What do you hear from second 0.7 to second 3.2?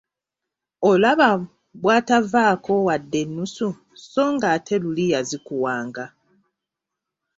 Olaba bw'atavaako wadde